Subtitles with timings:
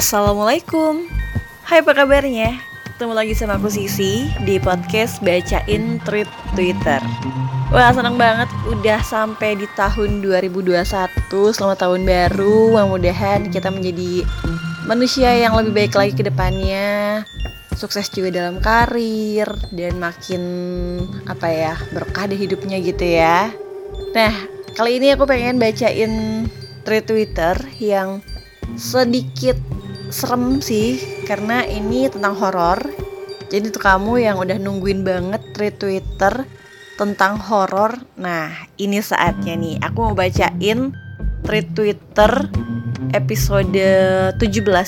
[0.00, 1.12] Assalamualaikum.
[1.60, 2.56] Hai apa kabarnya?
[2.96, 6.24] Ketemu lagi sama aku Sisi di podcast Bacain Tweet
[6.56, 7.04] Twitter.
[7.68, 8.48] Wah seneng banget.
[8.64, 10.88] Udah sampai di tahun 2021
[11.52, 12.72] Selamat tahun baru.
[12.72, 14.24] Mudah-mudahan kita menjadi
[14.88, 17.20] manusia yang lebih baik lagi ke depannya.
[17.76, 20.42] Sukses juga dalam karir Dan makin
[21.28, 23.52] apa ya berkah di hidupnya gitu ya.
[24.16, 24.32] Nah
[24.72, 26.48] kali ini aku pengen bacain
[26.88, 28.24] tweet Twitter yang
[28.80, 29.60] sedikit
[30.10, 32.78] serem sih karena ini tentang horor.
[33.50, 36.46] Jadi tuh kamu yang udah nungguin banget tweet Twitter
[36.94, 37.98] tentang horor.
[38.14, 39.82] Nah, ini saatnya nih.
[39.82, 40.94] Aku mau bacain
[41.42, 42.30] tweet Twitter
[43.10, 43.86] episode
[44.38, 44.38] 17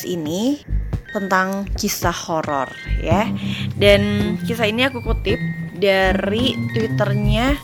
[0.06, 0.62] ini
[1.10, 2.70] tentang kisah horor
[3.02, 3.26] ya.
[3.74, 5.38] Dan kisah ini aku kutip
[5.74, 7.58] dari Twitternya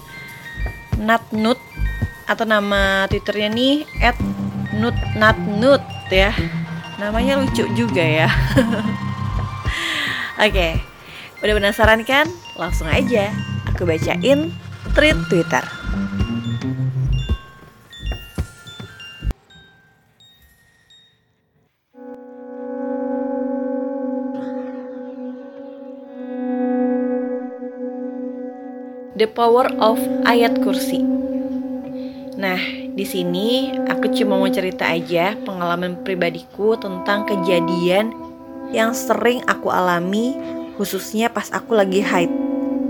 [0.99, 1.63] Natnut
[2.27, 3.87] atau nama Twitternya nih
[4.75, 6.35] @nutnatnut ya
[6.99, 8.27] Namanya lucu juga ya.
[10.39, 10.73] Oke, okay.
[11.43, 12.27] udah penasaran kan?
[12.59, 13.31] Langsung aja
[13.71, 14.51] aku bacain
[14.99, 15.63] tweet Twitter.
[29.19, 31.03] The Power of Ayat Kursi.
[32.39, 38.11] Nah, di sini aku cuma mau cerita aja pengalaman pribadiku tentang kejadian
[38.75, 40.35] yang sering aku alami
[40.75, 42.27] khususnya pas aku lagi haid.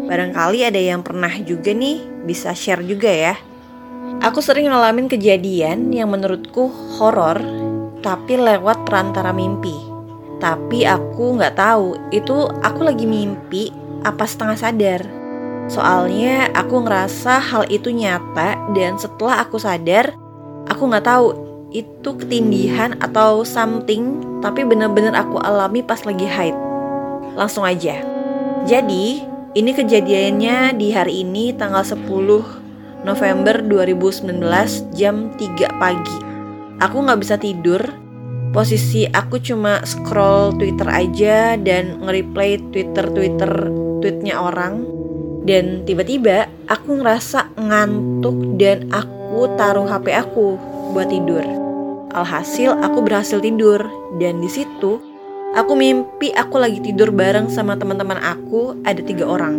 [0.09, 3.37] Barangkali ada yang pernah juga nih bisa share juga ya.
[4.25, 7.37] Aku sering ngalamin kejadian yang menurutku horor
[8.01, 9.77] tapi lewat perantara mimpi.
[10.41, 13.69] Tapi aku nggak tahu itu aku lagi mimpi
[14.09, 15.18] apa setengah sadar.
[15.69, 20.17] Soalnya aku ngerasa hal itu nyata dan setelah aku sadar,
[20.65, 21.29] aku nggak tahu
[21.77, 26.57] itu ketindihan atau something, tapi bener-bener aku alami pas lagi haid.
[27.37, 28.01] Langsung aja.
[28.65, 29.21] Jadi,
[29.53, 34.41] ini kejadiannya di hari ini tanggal 10 November 2019
[34.97, 36.19] jam 3 pagi.
[36.81, 37.81] Aku nggak bisa tidur.
[38.49, 43.69] Posisi aku cuma scroll Twitter aja dan nge-replay Twitter-Twitter
[44.01, 44.98] tweetnya orang
[45.49, 50.61] dan tiba-tiba aku ngerasa ngantuk dan aku taruh HP aku
[50.93, 51.41] buat tidur.
[52.13, 53.81] Alhasil aku berhasil tidur
[54.21, 55.01] dan di situ
[55.57, 59.57] aku mimpi aku lagi tidur bareng sama teman-teman aku ada tiga orang.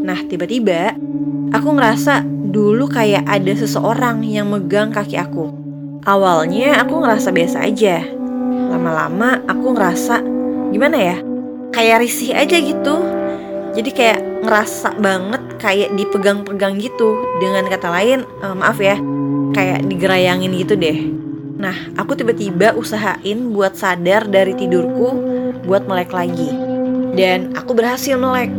[0.00, 0.96] Nah tiba-tiba
[1.52, 5.52] aku ngerasa dulu kayak ada seseorang yang megang kaki aku.
[6.08, 8.00] Awalnya aku ngerasa biasa aja.
[8.72, 10.24] Lama-lama aku ngerasa
[10.72, 11.16] gimana ya?
[11.68, 12.96] Kayak risih aja gitu.
[13.76, 17.18] Jadi kayak ngerasa banget kayak dipegang-pegang gitu.
[17.42, 18.98] Dengan kata lain uh, maaf ya
[19.52, 20.98] kayak digerayangin gitu deh.
[21.58, 25.10] Nah aku tiba-tiba usahain buat sadar dari tidurku
[25.66, 26.48] buat melek lagi.
[27.18, 28.52] Dan aku berhasil melek.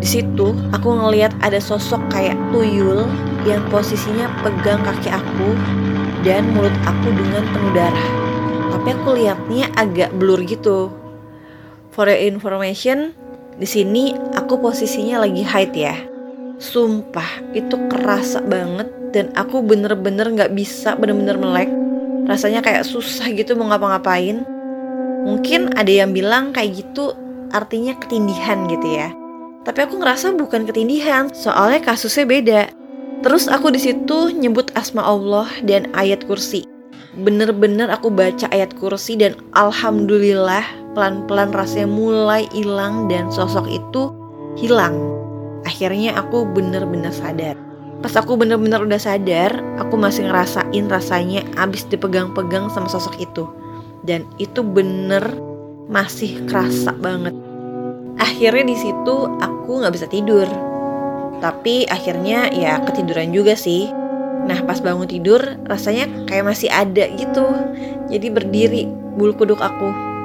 [0.00, 3.04] Di situ aku ngelihat ada sosok kayak tuyul
[3.44, 5.48] yang posisinya pegang kaki aku
[6.24, 8.08] dan mulut aku dengan penuh darah.
[8.72, 10.92] Tapi aku lihatnya agak blur gitu.
[11.92, 13.16] For your information
[13.56, 15.96] di sini aku posisinya lagi haid ya.
[16.60, 21.70] Sumpah itu kerasa banget dan aku bener-bener gak bisa bener-bener melek.
[22.28, 24.44] Rasanya kayak susah gitu mau ngapa-ngapain.
[25.24, 27.16] Mungkin ada yang bilang kayak gitu
[27.48, 29.08] artinya ketindihan gitu ya.
[29.66, 32.62] Tapi aku ngerasa bukan ketindihan, soalnya kasusnya beda.
[33.24, 36.75] Terus aku di situ nyebut asma Allah dan ayat kursi.
[37.16, 40.60] Bener-bener aku baca ayat kursi dan alhamdulillah
[40.92, 44.12] pelan-pelan rasanya mulai hilang dan sosok itu
[44.60, 44.92] hilang.
[45.64, 47.56] Akhirnya aku bener-bener sadar.
[48.04, 49.48] Pas aku bener-bener udah sadar,
[49.80, 53.48] aku masih ngerasain rasanya abis dipegang-pegang sama sosok itu.
[54.04, 55.24] Dan itu bener
[55.88, 57.32] masih kerasa banget.
[58.20, 60.44] Akhirnya di situ aku nggak bisa tidur.
[61.40, 63.88] Tapi akhirnya ya ketiduran juga sih.
[64.46, 67.44] Nah pas bangun tidur rasanya kayak masih ada gitu.
[68.08, 68.82] Jadi berdiri
[69.18, 70.16] bulu kuduk aku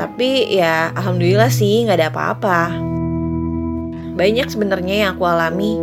[0.00, 2.72] tapi ya alhamdulillah sih nggak ada apa-apa.
[4.16, 5.76] Banyak sebenarnya yang aku alami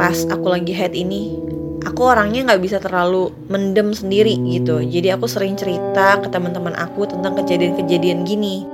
[0.00, 1.36] pas aku lagi head ini.
[1.84, 4.80] Aku orangnya nggak bisa terlalu mendem sendiri gitu.
[4.80, 8.64] Jadi aku sering cerita ke teman-teman aku tentang kejadian-kejadian gini.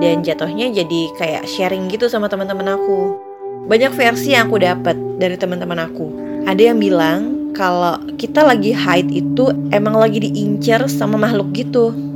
[0.00, 3.20] Dan jatuhnya jadi kayak sharing gitu sama teman-teman aku.
[3.68, 6.06] Banyak versi yang aku dapat dari teman-teman aku.
[6.48, 7.20] Ada yang bilang
[7.56, 12.08] kalau kita lagi hide itu emang lagi diincar sama makhluk gitu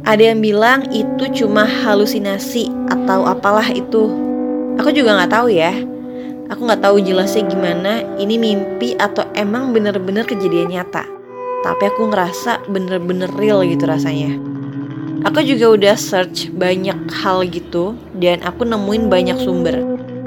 [0.00, 4.08] ada yang bilang itu cuma halusinasi atau apalah itu.
[4.80, 5.76] Aku juga nggak tahu ya.
[6.48, 8.00] Aku nggak tahu jelasnya gimana.
[8.16, 11.04] Ini mimpi atau emang bener-bener kejadian nyata.
[11.60, 14.40] Tapi aku ngerasa bener-bener real gitu rasanya.
[15.28, 19.76] Aku juga udah search banyak hal gitu dan aku nemuin banyak sumber.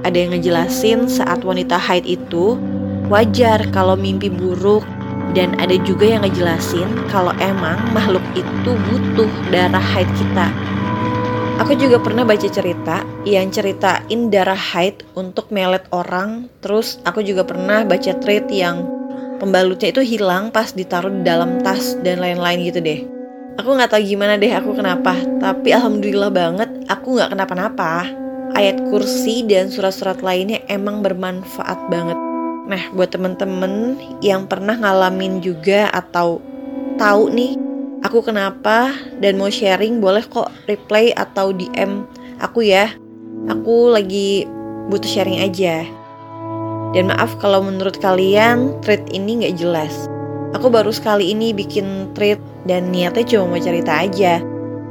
[0.06, 2.62] Ada yang ngejelasin saat wanita haid itu
[3.13, 4.81] wajar kalau mimpi buruk
[5.38, 10.50] dan ada juga yang ngejelasin kalau emang makhluk itu butuh darah haid kita.
[11.62, 16.50] Aku juga pernah baca cerita yang ceritain darah haid untuk melet orang.
[16.65, 18.81] Terus aku juga pernah baca thread yang
[19.38, 23.06] pembalutnya itu hilang pas ditaruh di dalam tas dan lain-lain gitu deh.
[23.62, 28.10] Aku nggak tahu gimana deh aku kenapa, tapi alhamdulillah banget aku nggak kenapa-napa.
[28.57, 32.32] Ayat kursi dan surat-surat lainnya emang bermanfaat banget.
[32.63, 36.39] Nah, buat temen-temen yang pernah ngalamin juga atau
[36.95, 37.60] tahu nih
[38.04, 42.07] aku kenapa dan mau sharing boleh kok reply atau DM
[42.39, 42.92] aku ya.
[43.51, 44.48] Aku lagi
[44.88, 45.83] butuh sharing aja.
[46.94, 50.07] Dan maaf kalau menurut kalian treat ini nggak jelas.
[50.54, 52.38] Aku baru sekali ini bikin treat
[52.69, 54.39] dan niatnya cuma mau cerita aja.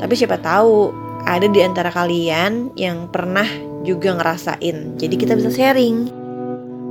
[0.03, 0.91] Tapi siapa tahu
[1.23, 3.47] ada di antara kalian yang pernah
[3.87, 4.99] juga ngerasain.
[4.99, 6.22] Jadi kita bisa sharing.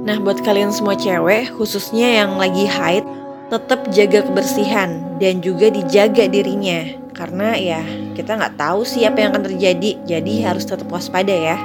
[0.02, 3.06] Nah, buat kalian semua cewek, khususnya yang lagi haid,
[3.54, 6.98] tetap jaga kebersihan dan juga dijaga dirinya.
[7.14, 7.86] Karena ya
[8.18, 11.58] kita nggak tahu sih apa yang akan terjadi, jadi harus tetap waspada ya.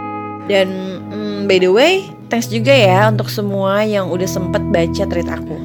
[0.52, 0.68] Dan
[1.08, 5.56] hmm, by the way, thanks juga ya untuk semua yang udah sempet baca tweet aku.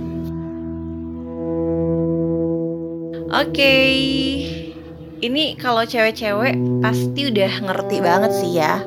[3.32, 3.96] Oke, okay.
[5.20, 8.80] ini kalau cewek-cewek pasti udah ngerti banget sih ya.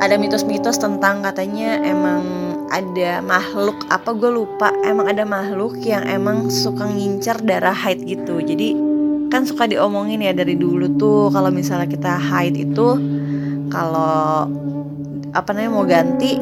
[0.00, 4.70] Ada mitos-mitos tentang katanya emang ada makhluk apa gue lupa.
[4.86, 8.38] Emang ada makhluk yang emang suka ngincer darah haid gitu.
[8.40, 8.78] Jadi
[9.30, 12.88] kan suka diomongin ya dari dulu tuh kalau misalnya kita haid itu
[13.70, 14.46] kalau
[15.30, 16.38] apa namanya mau ganti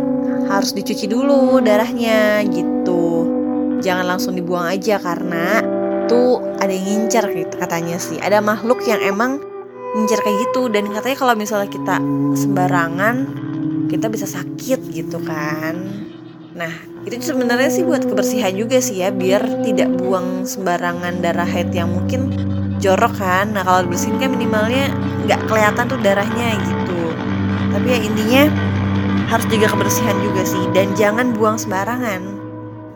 [0.49, 3.29] harus dicuci dulu darahnya gitu.
[3.81, 5.65] Jangan langsung dibuang aja karena
[6.09, 8.21] tuh ada yang ngincer gitu katanya sih.
[8.21, 9.41] Ada makhluk yang emang
[9.97, 10.69] ngincer kayak gitu.
[10.69, 11.97] Dan katanya kalau misalnya kita
[12.37, 13.17] sembarangan
[13.89, 15.81] kita bisa sakit gitu kan
[16.59, 16.75] Nah,
[17.07, 21.95] itu sebenarnya sih buat kebersihan juga sih ya, biar tidak buang sembarangan darah haid yang
[21.95, 22.35] mungkin
[22.83, 23.55] jorok kan.
[23.55, 24.91] Nah, kalau dibersihin kan minimalnya
[25.23, 27.15] nggak kelihatan tuh darahnya gitu.
[27.71, 28.43] Tapi ya intinya
[29.31, 32.27] harus jaga kebersihan juga sih dan jangan buang sembarangan.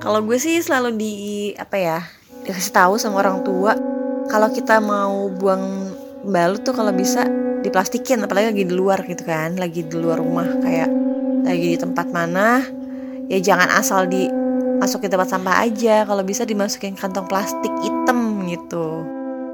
[0.02, 1.14] Kalau gue sih selalu di
[1.54, 1.98] apa ya
[2.42, 3.78] dikasih tahu sama orang tua
[4.26, 5.94] kalau kita mau buang
[6.26, 7.22] balut tuh kalau bisa
[7.62, 10.90] diplastikin apalagi lagi di luar gitu kan lagi di luar rumah kayak
[11.46, 12.66] lagi di tempat mana
[13.26, 16.06] ya jangan asal dimasukin tempat sampah aja.
[16.06, 19.06] Kalau bisa dimasukin kantong plastik hitam gitu.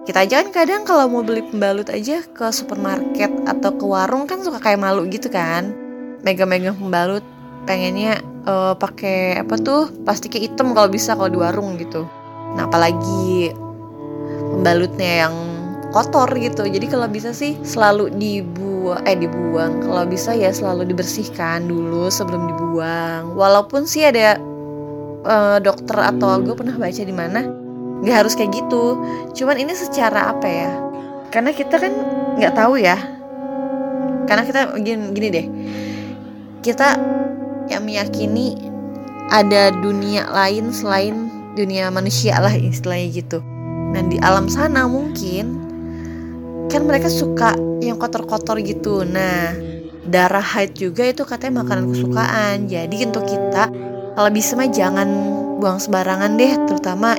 [0.09, 4.41] Kita aja kan kadang kalau mau beli pembalut aja ke supermarket atau ke warung kan
[4.41, 5.73] suka kayak malu gitu kan.
[6.25, 7.21] Megang-megang pembalut
[7.69, 12.09] pengennya uh, pakai apa tuh plastiknya hitam kalau bisa kalau di warung gitu.
[12.57, 13.53] Nah apalagi
[14.57, 15.35] pembalutnya yang
[15.91, 16.69] kotor gitu.
[16.69, 19.85] Jadi kalau bisa sih selalu dibuang eh dibuang.
[19.85, 23.37] Kalau bisa ya selalu dibersihkan dulu sebelum dibuang.
[23.37, 24.41] Walaupun sih ada
[25.29, 27.45] uh, dokter atau gue pernah baca di mana
[28.05, 28.97] nggak harus kayak gitu.
[29.37, 30.73] Cuman ini secara apa ya?
[31.29, 31.93] Karena kita kan
[32.41, 32.97] nggak tahu ya.
[34.29, 35.47] Karena kita gini, gini deh.
[36.65, 36.97] Kita
[37.69, 38.57] yang meyakini
[39.29, 43.39] ada dunia lain selain dunia manusia lah istilahnya gitu.
[43.93, 45.68] Dan di alam sana mungkin
[46.69, 49.03] kan mereka suka yang kotor-kotor gitu.
[49.03, 49.57] Nah
[50.09, 52.69] darah haid juga itu katanya makanan kesukaan.
[52.69, 53.73] Jadi untuk kita
[54.15, 55.09] kalau bisa mah jangan
[55.59, 57.17] buang sembarangan deh terutama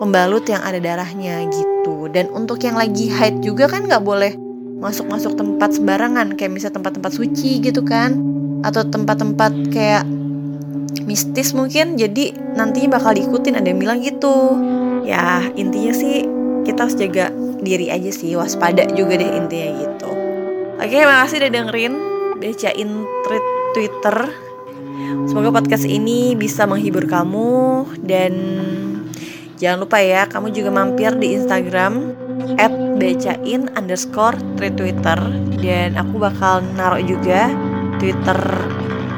[0.00, 2.08] pembalut yang ada darahnya gitu.
[2.12, 4.32] Dan untuk yang lagi haid juga kan nggak boleh
[4.78, 8.16] masuk-masuk tempat sembarangan kayak misalnya tempat-tempat suci gitu kan.
[8.64, 10.04] Atau tempat-tempat kayak
[11.08, 13.56] mistis mungkin jadi nantinya bakal diikutin.
[13.56, 14.56] Ada yang bilang gitu.
[15.08, 16.28] Ya intinya sih
[16.68, 20.10] kita harus jaga diri aja sih waspada juga deh intinya gitu.
[20.78, 21.94] Oke makasih udah dengerin.
[22.38, 22.90] Bacain
[23.26, 24.16] tweet twitter.
[25.26, 27.84] Semoga podcast ini bisa menghibur kamu.
[27.98, 28.32] Dan
[29.58, 32.14] jangan lupa ya kamu juga mampir di instagram
[32.62, 35.18] at bacain underscore tweet twitter.
[35.58, 37.50] Dan aku bakal naruh juga
[37.98, 38.38] twitter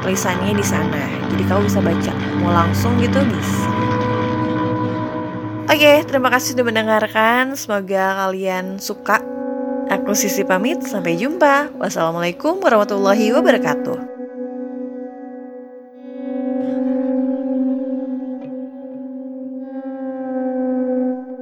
[0.01, 1.03] tulisannya di sana.
[1.29, 2.13] Jadi kamu bisa baca.
[2.41, 3.70] Mau langsung gitu bisa
[5.71, 7.55] Oke, terima kasih sudah mendengarkan.
[7.55, 9.23] Semoga kalian suka.
[9.87, 11.71] Aku Sisi pamit, sampai jumpa.
[11.79, 14.10] Wassalamualaikum warahmatullahi wabarakatuh.